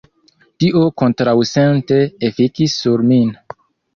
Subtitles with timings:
[0.63, 1.99] Tio kontraŭsente
[2.29, 3.31] efikis sur min.